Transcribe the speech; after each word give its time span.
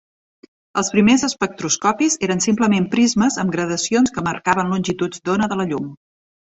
Els 0.81 0.87
primers 0.93 1.25
espectroscopis 1.27 2.17
eren 2.29 2.43
simplement 2.47 2.89
prismes 2.97 3.39
amb 3.45 3.57
gradacions 3.59 4.17
que 4.17 4.29
marcaven 4.31 4.77
longituds 4.77 5.27
d'ona 5.29 5.55
de 5.55 5.63
la 5.65 5.73
llum. 5.75 5.97